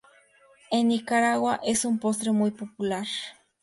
En 0.71 0.87
Nicaragua 0.87 1.59
es 1.63 1.85
un 1.85 1.99
postre 1.99 2.31
muy 2.31 2.49
popular. 2.49 3.05